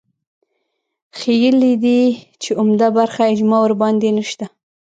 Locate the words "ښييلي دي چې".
1.17-2.49